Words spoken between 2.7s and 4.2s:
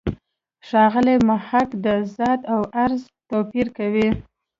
«عرض» توپیر کوي.